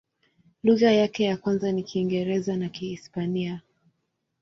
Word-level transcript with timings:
Lugha 0.63 0.91
yake 0.91 1.23
ya 1.23 1.37
kwanza 1.37 1.71
ni 1.71 1.83
Kiingereza 1.83 2.57
na 2.57 2.69
Kihispania. 2.69 3.61